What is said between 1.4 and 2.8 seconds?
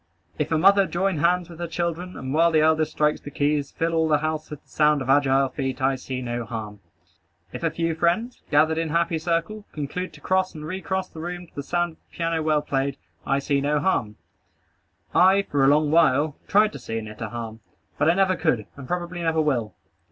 with her children, and while the